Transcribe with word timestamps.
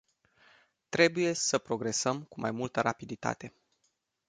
Trebuie 0.89 1.33
să 1.33 1.57
progresăm 1.57 2.23
cu 2.23 2.39
mai 2.39 2.51
multă 2.51 2.81
rapiditate. 2.81 3.53